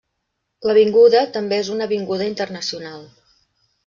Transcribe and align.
L'avinguda 0.69 1.19
també 1.35 1.59
és 1.63 1.69
una 1.75 1.85
avinguda 1.89 2.27
internacional. 2.31 3.05